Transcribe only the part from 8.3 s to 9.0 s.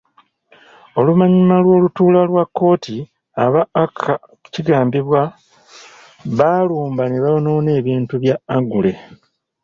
ba Angule.